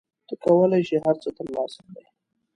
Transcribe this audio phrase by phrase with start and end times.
[0.27, 2.05] ته کولای شې هر څه ترلاسه کړې.